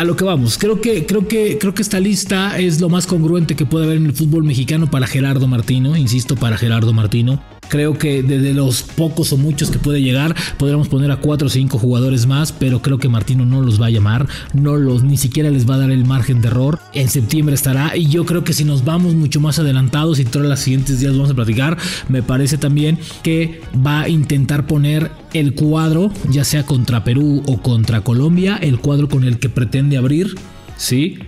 a 0.01 0.05
lo 0.05 0.17
que 0.17 0.25
vamos. 0.25 0.57
Creo 0.57 0.81
que, 0.81 1.05
creo 1.05 1.29
que, 1.29 1.59
creo 1.59 1.75
que 1.75 1.83
esta 1.83 2.01
lista 2.01 2.59
es 2.59 2.81
lo 2.81 2.89
más 2.89 3.07
congruente 3.07 3.55
que 3.55 3.67
puede 3.67 3.85
haber 3.85 3.99
en 3.99 4.07
el 4.07 4.15
fútbol 4.15 4.45
mexicano 4.45 4.91
para 4.91 5.07
Gerardo 5.07 5.47
Martino. 5.47 5.95
Insisto, 5.95 6.37
para 6.37 6.57
Gerardo 6.57 6.95
Martino. 6.95 7.43
Creo 7.71 7.97
que 7.97 8.25
desde 8.25 8.53
los 8.53 8.83
pocos 8.83 9.33
o 9.33 9.37
muchos 9.37 9.71
que 9.71 9.79
puede 9.79 10.03
llegar, 10.03 10.35
podríamos 10.59 10.89
poner 10.89 11.13
a 11.13 11.19
cuatro 11.19 11.47
o 11.47 11.51
cinco 11.51 11.79
jugadores 11.79 12.27
más, 12.27 12.51
pero 12.51 12.83
creo 12.83 12.99
que 12.99 13.09
Martino 13.09 13.47
no 13.47 13.61
los 13.61 13.81
va 13.81 13.87
a 13.87 13.91
llamar, 13.91 14.27
no 14.53 14.77
los 14.77 15.05
ni 15.05 15.17
siquiera 15.17 15.51
les 15.51 15.71
va 15.71 15.77
a 15.77 15.79
dar 15.79 15.93
el 15.93 16.05
margen 16.05 16.41
de 16.41 16.49
error. 16.49 16.81
En 16.95 17.09
septiembre 17.09 17.55
estará 17.55 17.97
y 17.97 18.09
yo 18.09 18.27
creo 18.27 18.43
que 18.43 18.55
si 18.55 18.65
nos 18.65 18.85
vamos 18.85 19.15
mucho 19.15 19.41
más 19.41 19.61
adelantados 19.61 20.19
y 20.19 20.25
todos 20.25 20.47
los 20.47 20.59
siguientes 20.59 20.99
días 20.99 21.13
vamos 21.13 21.31
a 21.31 21.35
platicar, 21.35 21.79
me 22.09 22.25
parece 22.25 22.59
también 22.59 22.99
que 23.23 23.61
va 23.87 24.01
a 24.01 24.09
intentar 24.09 24.67
poner 24.67 25.13
el 25.33 25.55
cuadro, 25.55 26.11
ya 26.29 26.43
sea 26.43 26.67
contra 26.67 27.05
Perú 27.05 27.45
o 27.47 27.63
contra 27.63 28.01
Colombia, 28.01 28.57
el 28.57 28.81
cuadro 28.81 29.09
con 29.09 29.23
el 29.23 29.39
que 29.39 29.49
pretende 29.49 29.97
abrir, 29.97 30.35
sí, 30.77 31.21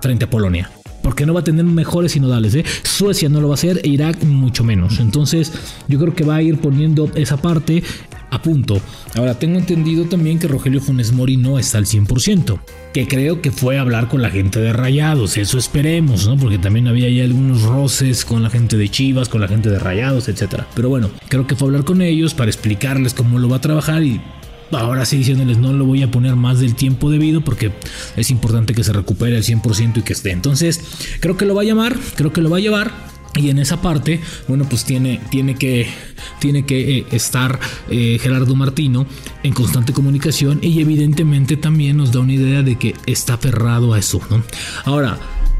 frente 0.00 0.26
a 0.26 0.30
Polonia 0.30 0.70
porque 1.08 1.24
no 1.24 1.32
va 1.32 1.40
a 1.40 1.44
tener 1.44 1.64
mejores 1.64 2.12
sinodales. 2.12 2.54
¿eh? 2.54 2.66
Suecia 2.82 3.30
no 3.30 3.40
lo 3.40 3.48
va 3.48 3.54
a 3.54 3.56
hacer 3.56 3.80
e 3.82 3.88
Irak 3.88 4.24
mucho 4.24 4.62
menos. 4.62 5.00
Entonces 5.00 5.50
yo 5.88 5.98
creo 5.98 6.14
que 6.14 6.22
va 6.22 6.36
a 6.36 6.42
ir 6.42 6.58
poniendo 6.58 7.10
esa 7.14 7.38
parte 7.38 7.82
a 8.28 8.42
punto. 8.42 8.78
Ahora 9.14 9.32
tengo 9.38 9.58
entendido 9.58 10.04
también 10.04 10.38
que 10.38 10.48
Rogelio 10.48 10.82
Funes 10.82 11.12
Mori 11.12 11.38
no 11.38 11.58
está 11.58 11.78
al 11.78 11.86
100%, 11.86 12.60
que 12.92 13.08
creo 13.08 13.40
que 13.40 13.50
fue 13.50 13.78
a 13.78 13.80
hablar 13.80 14.08
con 14.08 14.20
la 14.20 14.28
gente 14.28 14.60
de 14.60 14.74
Rayados, 14.74 15.38
eso 15.38 15.56
esperemos, 15.56 16.26
¿no? 16.26 16.36
Porque 16.36 16.58
también 16.58 16.88
había 16.88 17.08
ya 17.08 17.24
algunos 17.24 17.62
roces 17.62 18.26
con 18.26 18.42
la 18.42 18.50
gente 18.50 18.76
de 18.76 18.90
Chivas, 18.90 19.30
con 19.30 19.40
la 19.40 19.48
gente 19.48 19.70
de 19.70 19.78
Rayados, 19.78 20.28
etc. 20.28 20.64
Pero 20.74 20.90
bueno, 20.90 21.08
creo 21.30 21.46
que 21.46 21.56
fue 21.56 21.64
a 21.64 21.68
hablar 21.68 21.84
con 21.86 22.02
ellos 22.02 22.34
para 22.34 22.50
explicarles 22.50 23.14
cómo 23.14 23.38
lo 23.38 23.48
va 23.48 23.56
a 23.56 23.60
trabajar 23.62 24.02
y 24.02 24.20
ahora 24.72 25.04
sí 25.04 25.18
diciéndoles 25.18 25.58
no 25.58 25.72
lo 25.72 25.84
voy 25.84 26.02
a 26.02 26.10
poner 26.10 26.36
más 26.36 26.60
del 26.60 26.74
tiempo 26.74 27.10
debido 27.10 27.40
porque 27.40 27.72
es 28.16 28.30
importante 28.30 28.74
que 28.74 28.84
se 28.84 28.92
recupere 28.92 29.36
al 29.36 29.42
100% 29.42 29.98
y 29.98 30.02
que 30.02 30.12
esté. 30.12 30.30
Entonces, 30.30 30.80
creo 31.20 31.36
que 31.36 31.44
lo 31.44 31.54
va 31.54 31.62
a 31.62 31.64
llamar, 31.64 31.96
creo 32.16 32.32
que 32.32 32.40
lo 32.40 32.50
va 32.50 32.58
a 32.58 32.60
llevar. 32.60 33.18
Y 33.34 33.50
en 33.50 33.58
esa 33.58 33.80
parte, 33.80 34.20
bueno, 34.48 34.66
pues 34.68 34.84
tiene, 34.84 35.20
tiene 35.30 35.54
que, 35.54 35.86
tiene 36.40 36.66
que 36.66 36.98
eh, 36.98 37.06
estar 37.12 37.60
eh, 37.88 38.18
Gerardo 38.20 38.56
Martino 38.56 39.06
en 39.42 39.52
constante 39.52 39.92
comunicación 39.92 40.58
y 40.62 40.80
evidentemente 40.80 41.56
también 41.56 41.98
nos 41.98 42.10
da 42.10 42.20
una 42.20 42.32
idea 42.32 42.62
de 42.62 42.76
que 42.78 42.94
está 43.06 43.34
aferrado 43.34 43.92
a 43.92 43.98
eso, 43.98 44.20
¿no? 44.30 44.42
Ahora, 44.84 45.18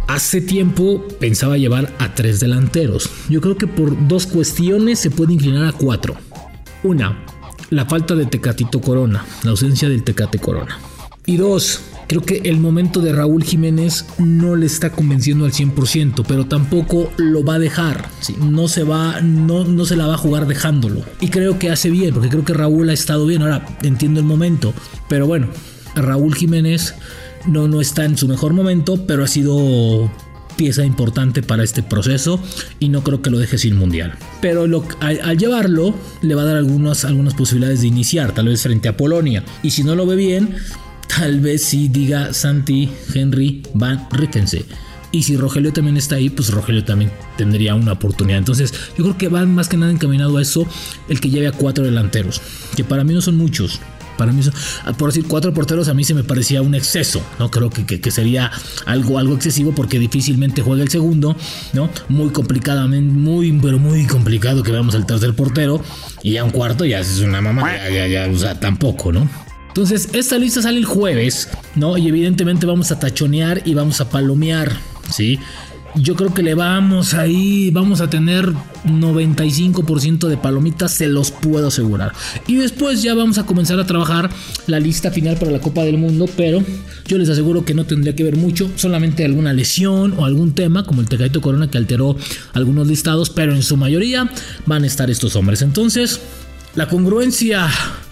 Hace 0.08 0.40
tiempo 0.40 1.06
pensaba 1.20 1.58
llevar 1.58 1.94
a 1.98 2.14
tres 2.14 2.40
delanteros. 2.40 3.10
Yo 3.28 3.42
creo 3.42 3.58
que 3.58 3.66
por 3.66 4.08
dos 4.08 4.26
cuestiones 4.26 4.98
se 4.98 5.10
puede 5.10 5.34
inclinar 5.34 5.66
a 5.66 5.72
cuatro. 5.72 6.16
Una, 6.82 7.26
la 7.70 7.86
falta 7.86 8.14
de 8.14 8.26
Tecatito 8.26 8.80
Corona, 8.80 9.24
la 9.42 9.50
ausencia 9.50 9.88
del 9.88 10.02
Tecate 10.02 10.38
Corona. 10.38 10.78
Y 11.26 11.36
dos, 11.36 11.80
creo 12.06 12.22
que 12.22 12.40
el 12.44 12.58
momento 12.58 13.00
de 13.00 13.12
Raúl 13.12 13.44
Jiménez 13.44 14.06
no 14.18 14.56
le 14.56 14.66
está 14.66 14.90
convenciendo 14.90 15.44
al 15.44 15.52
100%, 15.52 16.24
pero 16.26 16.46
tampoco 16.46 17.12
lo 17.18 17.44
va 17.44 17.54
a 17.54 17.58
dejar. 17.58 18.08
No 18.40 18.66
se 18.68 18.82
va, 18.82 19.20
no, 19.20 19.64
no 19.64 19.84
se 19.84 19.96
la 19.96 20.06
va 20.06 20.14
a 20.14 20.18
jugar 20.18 20.46
dejándolo. 20.46 21.02
Y 21.20 21.28
creo 21.28 21.58
que 21.58 21.70
hace 21.70 21.90
bien, 21.90 22.14
porque 22.14 22.30
creo 22.30 22.44
que 22.44 22.54
Raúl 22.54 22.88
ha 22.88 22.94
estado 22.94 23.26
bien. 23.26 23.42
Ahora 23.42 23.66
entiendo 23.82 24.20
el 24.20 24.26
momento, 24.26 24.72
pero 25.08 25.26
bueno, 25.26 25.48
Raúl 25.94 26.34
Jiménez 26.34 26.94
no, 27.46 27.68
no 27.68 27.80
está 27.80 28.06
en 28.06 28.16
su 28.16 28.26
mejor 28.26 28.54
momento, 28.54 29.06
pero 29.06 29.24
ha 29.24 29.28
sido 29.28 30.10
pieza 30.58 30.84
importante 30.84 31.42
para 31.42 31.62
este 31.62 31.82
proceso 31.82 32.42
y 32.80 32.90
no 32.90 33.02
creo 33.02 33.22
que 33.22 33.30
lo 33.30 33.38
deje 33.38 33.56
sin 33.56 33.76
mundial. 33.76 34.12
Pero 34.42 34.64
al, 35.00 35.38
llevarlo 35.38 35.94
le 36.20 36.34
va 36.34 36.42
a 36.42 36.44
dar 36.44 36.56
algunas, 36.56 37.06
posibilidades 37.34 37.80
de 37.80 37.86
iniciar, 37.86 38.32
tal 38.32 38.48
vez 38.48 38.62
frente 38.62 38.88
a 38.88 38.96
Polonia. 38.96 39.44
Y 39.62 39.70
si 39.70 39.84
no 39.84 39.94
lo 39.94 40.04
ve 40.04 40.16
bien, 40.16 40.56
tal 41.16 41.40
vez 41.40 41.62
sí 41.62 41.88
diga 41.88 42.34
Santi, 42.34 42.90
Henry, 43.14 43.62
Van, 43.72 44.06
rífense. 44.10 44.66
Y 45.10 45.22
si 45.22 45.36
Rogelio 45.38 45.72
también 45.72 45.96
está 45.96 46.16
ahí, 46.16 46.28
pues 46.28 46.50
Rogelio 46.50 46.84
también 46.84 47.10
tendría 47.38 47.74
una 47.74 47.92
oportunidad. 47.92 48.38
Entonces, 48.38 48.74
yo 48.98 49.04
creo 49.04 49.16
que 49.16 49.28
van 49.28 49.54
más 49.54 49.68
que 49.68 49.78
nada 49.78 49.90
encaminado 49.90 50.36
a 50.36 50.42
eso 50.42 50.66
el 51.08 51.20
que 51.20 51.30
lleve 51.30 51.46
a 51.46 51.52
cuatro 51.52 51.84
delanteros, 51.84 52.42
que 52.76 52.84
para 52.84 53.04
mí 53.04 53.14
no 53.14 53.22
son 53.22 53.36
muchos. 53.36 53.80
Para 54.18 54.32
mí, 54.32 54.42
ah, 54.84 54.92
por 54.92 55.10
decir 55.10 55.24
cuatro 55.26 55.54
porteros, 55.54 55.88
a 55.88 55.94
mí 55.94 56.04
se 56.04 56.12
me 56.12 56.24
parecía 56.24 56.60
un 56.60 56.74
exceso. 56.74 57.22
No 57.38 57.50
creo 57.50 57.70
que, 57.70 58.10
sería 58.10 58.50
algo, 58.84 59.18
algo 59.18 59.34
excesivo 59.34 59.72
porque 59.72 59.98
difícilmente 59.98 60.60
juega 60.60 60.82
el 60.82 60.90
segundo, 60.90 61.36
¿no? 61.72 61.88
Muy 62.08 62.30
complicadamente, 62.30 63.12
muy, 63.12 63.52
pero 63.52 63.78
muy 63.78 64.06
complicado 64.06 64.62
que 64.62 64.72
veamos 64.72 64.94
al 64.94 65.06
tercer 65.06 65.34
portero. 65.34 65.80
Y 66.22 66.32
ya 66.32 66.44
un 66.44 66.50
cuarto 66.50 66.84
ya 66.84 66.98
es 66.98 67.20
una 67.20 67.40
mamá, 67.40 67.72
ya, 67.88 68.06
ya, 68.06 68.28
o 68.28 68.36
sea, 68.36 68.58
tampoco, 68.58 69.12
¿no? 69.12 69.30
Entonces, 69.68 70.08
esta 70.12 70.36
lista 70.38 70.60
sale 70.60 70.78
el 70.78 70.84
jueves, 70.84 71.48
¿no? 71.76 71.96
Y 71.96 72.08
evidentemente 72.08 72.66
vamos 72.66 72.90
a 72.90 72.98
tachonear 72.98 73.62
y 73.64 73.74
vamos 73.74 74.00
a 74.00 74.10
palomear, 74.10 74.72
¿sí? 75.08 75.38
Yo 76.00 76.14
creo 76.16 76.32
que 76.32 76.42
le 76.42 76.54
vamos 76.54 77.14
ahí, 77.14 77.70
vamos 77.70 78.00
a 78.00 78.10
tener 78.10 78.46
95% 78.84 80.28
de 80.28 80.36
palomitas, 80.36 80.92
se 80.92 81.08
los 81.08 81.30
puedo 81.30 81.68
asegurar. 81.68 82.12
Y 82.46 82.56
después 82.56 83.02
ya 83.02 83.14
vamos 83.14 83.38
a 83.38 83.46
comenzar 83.46 83.78
a 83.80 83.86
trabajar 83.86 84.30
la 84.66 84.80
lista 84.80 85.10
final 85.10 85.36
para 85.36 85.50
la 85.50 85.60
Copa 85.60 85.82
del 85.82 85.98
Mundo, 85.98 86.26
pero 86.36 86.62
yo 87.06 87.18
les 87.18 87.28
aseguro 87.28 87.64
que 87.64 87.74
no 87.74 87.84
tendría 87.84 88.14
que 88.14 88.24
ver 88.24 88.36
mucho, 88.36 88.70
solamente 88.76 89.24
alguna 89.24 89.52
lesión 89.52 90.14
o 90.18 90.24
algún 90.24 90.54
tema, 90.54 90.84
como 90.84 91.00
el 91.00 91.08
Tecaito 91.08 91.40
Corona 91.40 91.70
que 91.70 91.78
alteró 91.78 92.16
algunos 92.52 92.86
listados, 92.86 93.30
pero 93.30 93.54
en 93.54 93.62
su 93.62 93.76
mayoría 93.76 94.30
van 94.66 94.84
a 94.84 94.86
estar 94.86 95.10
estos 95.10 95.36
hombres. 95.36 95.62
Entonces, 95.62 96.20
la 96.74 96.88
congruencia 96.88 97.68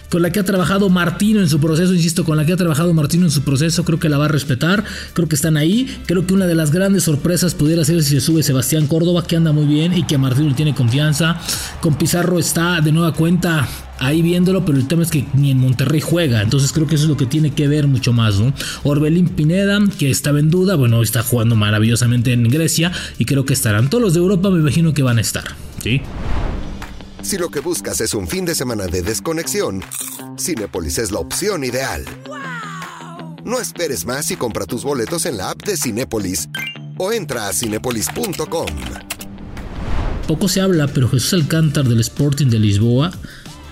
con 0.09 0.21
la 0.21 0.31
que 0.31 0.39
ha 0.39 0.43
trabajado 0.43 0.89
Martino 0.89 1.39
en 1.41 1.49
su 1.49 1.59
proceso, 1.59 1.93
insisto, 1.93 2.23
con 2.23 2.37
la 2.37 2.45
que 2.45 2.53
ha 2.53 2.57
trabajado 2.57 2.93
Martino 2.93 3.25
en 3.25 3.31
su 3.31 3.41
proceso, 3.41 3.83
creo 3.83 3.99
que 3.99 4.09
la 4.09 4.17
va 4.17 4.25
a 4.25 4.29
respetar, 4.29 4.83
creo 5.13 5.27
que 5.27 5.35
están 5.35 5.57
ahí, 5.57 5.87
creo 6.05 6.25
que 6.25 6.33
una 6.33 6.47
de 6.47 6.55
las 6.55 6.71
grandes 6.71 7.03
sorpresas 7.03 7.55
pudiera 7.55 7.83
ser 7.83 8.03
si 8.03 8.11
se 8.11 8.21
sube 8.21 8.43
Sebastián 8.43 8.87
Córdoba, 8.87 9.25
que 9.25 9.35
anda 9.35 9.51
muy 9.51 9.65
bien 9.65 9.93
y 9.93 10.03
que 10.03 10.17
Martino 10.17 10.53
tiene 10.55 10.73
confianza, 10.73 11.39
con 11.81 11.95
Pizarro 11.95 12.39
está 12.39 12.81
de 12.81 12.91
nueva 12.91 13.13
cuenta 13.13 13.67
ahí 13.99 14.21
viéndolo, 14.21 14.63
pero 14.63 14.77
el 14.77 14.87
tema 14.87 15.03
es 15.03 15.09
que 15.09 15.25
ni 15.33 15.51
en 15.51 15.59
Monterrey 15.59 16.01
juega, 16.01 16.41
entonces 16.41 16.71
creo 16.71 16.87
que 16.87 16.95
eso 16.95 17.05
es 17.05 17.09
lo 17.09 17.17
que 17.17 17.25
tiene 17.25 17.51
que 17.51 17.67
ver 17.67 17.87
mucho 17.87 18.13
más, 18.13 18.39
¿no? 18.39 18.53
Orbelín 18.83 19.29
Pineda, 19.29 19.79
que 19.97 20.09
estaba 20.09 20.39
en 20.39 20.49
duda, 20.49 20.75
bueno, 20.75 21.01
está 21.01 21.23
jugando 21.23 21.55
maravillosamente 21.55 22.31
en 22.33 22.43
Grecia 22.43 22.91
y 23.17 23.25
creo 23.25 23.45
que 23.45 23.53
estarán 23.53 23.89
todos 23.89 24.03
los 24.03 24.13
de 24.13 24.19
Europa, 24.19 24.49
me 24.49 24.59
imagino 24.59 24.93
que 24.93 25.03
van 25.03 25.17
a 25.17 25.21
estar, 25.21 25.45
¿sí? 25.83 26.01
Si 27.27 27.37
lo 27.37 27.49
que 27.49 27.59
buscas 27.59 27.99
es 27.99 28.13
un 28.13 28.25
fin 28.25 28.45
de 28.45 28.55
semana 28.55 28.87
de 28.87 29.01
desconexión, 29.01 29.83
Cinepolis 30.39 30.97
es 30.97 31.11
la 31.11 31.19
opción 31.19 31.65
ideal. 31.65 32.05
No 33.43 33.59
esperes 33.59 34.05
más 34.05 34.31
y 34.31 34.37
compra 34.37 34.65
tus 34.65 34.85
boletos 34.85 35.25
en 35.25 35.35
la 35.35 35.49
app 35.49 35.61
de 35.63 35.75
Cinepolis 35.75 36.47
o 36.97 37.11
entra 37.11 37.49
a 37.49 37.51
cinepolis.com. 37.51 38.67
Poco 40.25 40.47
se 40.47 40.61
habla, 40.61 40.87
pero 40.87 41.09
Jesús 41.09 41.33
Alcántar 41.33 41.83
del 41.83 41.99
Sporting 41.99 42.47
de 42.47 42.59
Lisboa 42.59 43.11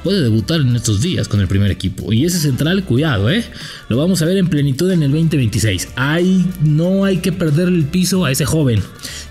puede 0.06 0.22
debutar 0.22 0.62
en 0.62 0.76
estos 0.76 1.02
días 1.02 1.28
con 1.28 1.40
el 1.42 1.48
primer 1.48 1.72
equipo. 1.72 2.14
Y 2.14 2.26
ese 2.26 2.38
central, 2.38 2.84
cuidado, 2.84 3.28
¿eh? 3.28 3.44
Lo 3.90 3.98
vamos 3.98 4.22
a 4.22 4.26
ver 4.26 4.38
en 4.38 4.48
plenitud 4.50 4.92
en 4.92 5.02
el 5.02 5.10
2026. 5.10 5.90
Hay, 5.96 6.46
no 6.62 7.06
hay 7.06 7.18
que 7.18 7.32
perder 7.32 7.70
el 7.70 7.86
piso 7.86 8.24
a 8.24 8.30
ese 8.30 8.46
joven, 8.46 8.84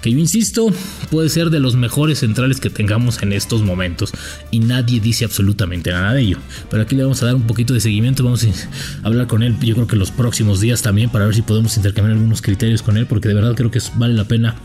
que 0.03 0.11
yo 0.11 0.19
insisto, 0.19 0.67
puede 1.13 1.29
ser 1.29 1.51
de 1.51 1.61
los 1.61 1.77
mejores 1.77 2.19
centrales 2.19 2.59
que 2.59 2.71
tengamos 2.71 3.23
en 3.23 3.33
estos 3.33 3.63
momentos. 3.63 4.11
Y 4.51 4.59
nadie 4.59 4.99
dice 4.99 5.25
absolutamente 5.25 5.93
nada 5.93 6.13
de 6.13 6.23
ello. 6.23 6.39
Pero 6.71 6.83
aquí 6.83 6.97
le 6.97 7.05
vamos 7.05 7.23
a 7.23 7.27
dar 7.27 7.37
un 7.37 7.47
poquito 7.47 7.73
de 7.73 7.81
seguimiento, 7.81 8.25
vamos 8.25 8.45
a 8.45 9.07
hablar 9.07 9.29
con 9.29 9.45
él, 9.45 9.57
yo 9.61 9.77
creo 9.77 9.87
que 9.87 9.95
los 9.95 10.11
próximos 10.11 10.61
días 10.61 10.83
también, 10.83 11.09
para 11.09 11.25
ver 11.27 11.37
si 11.37 11.43
podemos 11.43 11.77
intercambiar 11.77 12.17
algunos 12.17 12.43
criterios 12.43 12.83
con 12.83 12.97
él, 12.97 13.07
porque 13.07 13.29
de 13.29 13.35
verdad 13.35 13.55
creo 13.55 13.71
que 13.71 13.79
vale 13.97 14.15
la 14.15 14.25
pena 14.25 14.57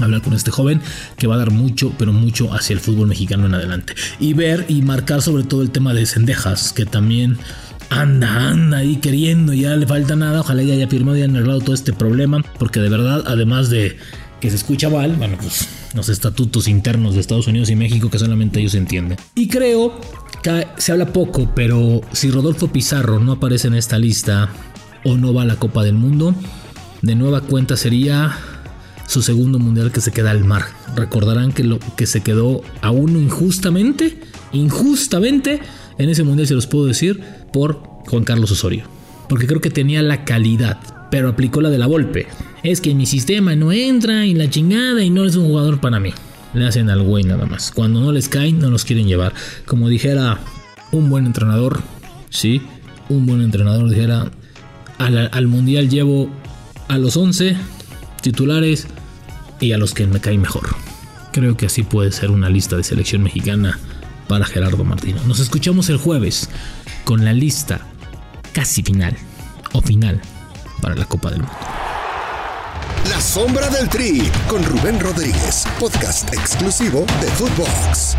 hablar 0.00 0.22
con 0.22 0.32
este 0.32 0.50
joven 0.50 0.80
que 1.16 1.26
va 1.26 1.36
a 1.36 1.38
dar 1.38 1.50
mucho, 1.50 1.92
pero 1.98 2.12
mucho 2.12 2.52
hacia 2.52 2.74
el 2.74 2.80
fútbol 2.80 3.08
mexicano 3.08 3.46
en 3.46 3.54
adelante. 3.54 3.94
Y 4.20 4.34
ver 4.34 4.66
y 4.68 4.82
marcar 4.82 5.22
sobre 5.22 5.44
todo 5.44 5.62
el 5.62 5.70
tema 5.70 5.94
de 5.94 6.06
Cendejas, 6.06 6.72
que 6.72 6.86
también 6.86 7.38
anda, 7.90 8.50
anda 8.50 8.78
ahí 8.78 8.96
queriendo, 8.96 9.52
ya 9.52 9.76
le 9.76 9.86
falta 9.86 10.16
nada, 10.16 10.40
ojalá 10.40 10.62
ya 10.62 10.74
haya 10.74 10.88
firmado 10.88 11.16
y 11.16 11.22
haya 11.22 11.32
arreglado 11.32 11.60
todo 11.60 11.74
este 11.74 11.92
problema, 11.92 12.42
porque 12.58 12.80
de 12.80 12.88
verdad, 12.88 13.24
además 13.26 13.70
de 13.70 13.96
que 14.40 14.50
se 14.50 14.56
escucha 14.56 14.90
mal, 14.90 15.12
bueno, 15.16 15.36
pues 15.40 15.68
los 15.94 16.08
estatutos 16.08 16.68
internos 16.68 17.14
de 17.14 17.20
Estados 17.20 17.46
Unidos 17.46 17.70
y 17.70 17.76
México 17.76 18.10
que 18.10 18.18
solamente 18.18 18.60
ellos 18.60 18.74
entienden. 18.74 19.16
Y 19.34 19.48
creo 19.48 19.98
que 20.42 20.66
se 20.76 20.92
habla 20.92 21.06
poco, 21.12 21.50
pero 21.54 22.02
si 22.12 22.30
Rodolfo 22.30 22.68
Pizarro 22.68 23.20
no 23.20 23.32
aparece 23.32 23.68
en 23.68 23.74
esta 23.74 23.98
lista 23.98 24.50
o 25.04 25.16
no 25.16 25.32
va 25.32 25.42
a 25.42 25.46
la 25.46 25.56
Copa 25.56 25.84
del 25.84 25.94
Mundo, 25.94 26.34
de 27.00 27.14
nueva 27.14 27.42
cuenta 27.42 27.76
sería 27.76 28.36
su 29.06 29.22
segundo 29.22 29.58
mundial 29.58 29.92
que 29.92 30.00
se 30.00 30.12
queda 30.12 30.30
al 30.30 30.44
mar. 30.44 30.64
Recordarán 30.96 31.52
que 31.52 31.64
lo 31.64 31.78
que 31.96 32.06
se 32.06 32.22
quedó 32.22 32.62
a 32.80 32.90
uno 32.90 33.18
injustamente, 33.18 34.18
injustamente, 34.52 35.60
en 35.98 36.10
ese 36.10 36.24
mundial 36.24 36.48
se 36.48 36.54
los 36.54 36.66
puedo 36.66 36.86
decir, 36.86 37.22
por 37.52 37.80
Juan 38.06 38.24
Carlos 38.24 38.50
Osorio. 38.50 38.84
Porque 39.28 39.46
creo 39.46 39.60
que 39.60 39.70
tenía 39.70 40.02
la 40.02 40.24
calidad, 40.24 41.08
pero 41.10 41.28
aplicó 41.28 41.60
la 41.60 41.70
de 41.70 41.78
la 41.78 41.86
golpe. 41.86 42.26
Es 42.62 42.80
que 42.80 42.94
mi 42.94 43.06
sistema 43.06 43.54
no 43.56 43.72
entra 43.72 44.26
y 44.26 44.34
la 44.34 44.50
chingada 44.50 45.02
y 45.02 45.10
no 45.10 45.24
es 45.24 45.36
un 45.36 45.46
jugador 45.46 45.80
para 45.80 46.00
mí. 46.00 46.12
Le 46.54 46.66
hacen 46.66 46.88
al 46.90 47.02
güey 47.02 47.24
nada 47.24 47.46
más. 47.46 47.70
Cuando 47.72 48.00
no 48.00 48.12
les 48.12 48.28
caen, 48.28 48.58
no 48.58 48.70
los 48.70 48.84
quieren 48.84 49.06
llevar. 49.06 49.34
Como 49.66 49.88
dijera 49.88 50.38
un 50.92 51.10
buen 51.10 51.26
entrenador, 51.26 51.82
sí, 52.30 52.62
un 53.08 53.26
buen 53.26 53.40
entrenador 53.40 53.88
dijera, 53.90 54.30
al, 54.98 55.28
al 55.32 55.46
mundial 55.46 55.88
llevo 55.88 56.30
a 56.88 56.98
los 56.98 57.16
11 57.16 57.56
titulares 58.24 58.86
y 59.60 59.72
a 59.72 59.78
los 59.78 59.92
que 59.92 60.06
me 60.06 60.20
caen 60.20 60.40
mejor. 60.40 60.74
Creo 61.30 61.56
que 61.56 61.66
así 61.66 61.82
puede 61.82 62.10
ser 62.10 62.30
una 62.30 62.48
lista 62.48 62.76
de 62.76 62.82
selección 62.82 63.22
mexicana 63.22 63.78
para 64.28 64.46
Gerardo 64.46 64.82
Martino. 64.82 65.20
Nos 65.26 65.40
escuchamos 65.40 65.90
el 65.90 65.98
jueves 65.98 66.48
con 67.04 67.24
la 67.24 67.34
lista 67.34 67.80
casi 68.52 68.82
final 68.82 69.14
o 69.72 69.82
final 69.82 70.22
para 70.80 70.94
la 70.94 71.04
Copa 71.04 71.30
del 71.30 71.40
Mundo. 71.40 71.54
La 73.10 73.20
sombra 73.20 73.68
del 73.68 73.88
Tri 73.90 74.22
con 74.48 74.64
Rubén 74.64 74.98
Rodríguez, 74.98 75.66
podcast 75.78 76.32
exclusivo 76.32 77.04
de 77.20 77.28
Footbox. 77.32 78.16